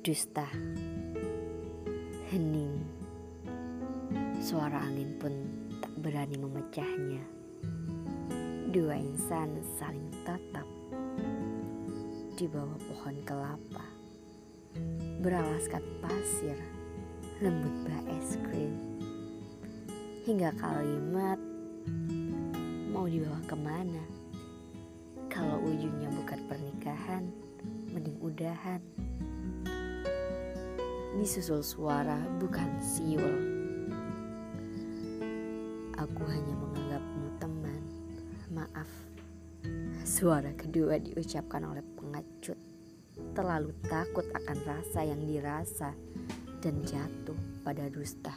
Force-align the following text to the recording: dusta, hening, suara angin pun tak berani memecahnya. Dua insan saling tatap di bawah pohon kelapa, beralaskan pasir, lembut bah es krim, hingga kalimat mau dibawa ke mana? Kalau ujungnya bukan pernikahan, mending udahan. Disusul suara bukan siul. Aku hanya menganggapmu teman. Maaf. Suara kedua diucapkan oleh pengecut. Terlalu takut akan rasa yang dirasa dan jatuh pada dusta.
dusta, 0.00 0.48
hening, 2.32 2.72
suara 4.40 4.80
angin 4.80 5.12
pun 5.20 5.28
tak 5.76 5.92
berani 6.00 6.40
memecahnya. 6.40 7.20
Dua 8.72 8.96
insan 8.96 9.60
saling 9.76 10.08
tatap 10.24 10.64
di 12.32 12.48
bawah 12.48 12.80
pohon 12.80 13.16
kelapa, 13.28 13.84
beralaskan 15.20 15.84
pasir, 16.00 16.56
lembut 17.44 17.84
bah 17.84 18.00
es 18.16 18.40
krim, 18.48 18.72
hingga 20.24 20.48
kalimat 20.56 21.36
mau 22.88 23.04
dibawa 23.04 23.36
ke 23.44 23.52
mana? 23.52 24.04
Kalau 25.28 25.60
ujungnya 25.60 26.08
bukan 26.08 26.40
pernikahan, 26.48 27.28
mending 27.92 28.16
udahan. 28.24 28.80
Disusul 31.20 31.60
suara 31.60 32.16
bukan 32.40 32.80
siul. 32.80 33.36
Aku 36.00 36.22
hanya 36.24 36.54
menganggapmu 36.56 37.36
teman. 37.36 37.82
Maaf. 38.48 38.88
Suara 40.00 40.56
kedua 40.56 40.96
diucapkan 40.96 41.60
oleh 41.68 41.84
pengecut. 41.92 42.56
Terlalu 43.36 43.76
takut 43.84 44.24
akan 44.32 44.58
rasa 44.64 45.04
yang 45.04 45.20
dirasa 45.28 45.92
dan 46.64 46.80
jatuh 46.88 47.36
pada 47.68 47.92
dusta. 47.92 48.32